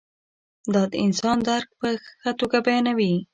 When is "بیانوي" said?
2.65-3.13